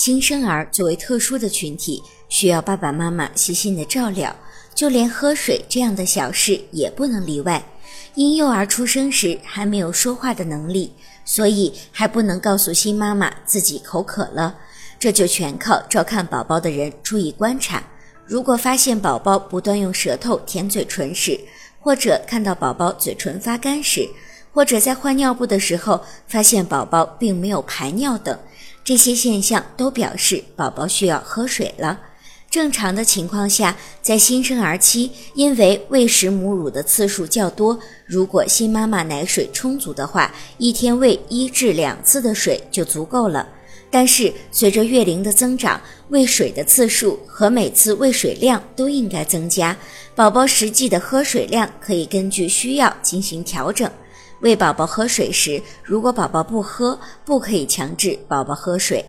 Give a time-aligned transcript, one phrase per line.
[0.00, 4.34] 新生儿作为特殊的群体，需要爸爸妈妈细心的照料，
[4.74, 7.62] 就连喝水这样的小事也不能例外。
[8.14, 10.90] 婴幼儿出生时还没有说话的能力，
[11.26, 14.56] 所以还不能告诉新妈妈自己口渴了，
[14.98, 17.84] 这就全靠照看宝宝的人注意观察。
[18.24, 21.38] 如果发现宝宝不断用舌头舔嘴唇时，
[21.78, 24.08] 或者看到宝宝嘴唇发干时，
[24.54, 28.38] 或者在换尿布的时候发现宝宝并没有排尿等，
[28.90, 32.00] 这些现象都表示宝宝需要喝水了。
[32.50, 43.48] 正常的情况下，在新生儿期，因为喂食母乳的次数较多，如果新妈妈奶水充足的话，一天喂一至两次的水就足够了。
[43.90, 49.76] 但是随着月龄的增长，喂水的次数和每次喂水量都应该增加。
[50.14, 53.90] 宝宝实际的喝水量可以根据需要进行调整。
[54.40, 59.04] 喂宝宝喝水时，如果宝宝不喝，不可以强制宝宝喝水。